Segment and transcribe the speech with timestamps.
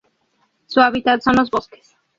[0.65, 1.95] Su hábitat son los bosques.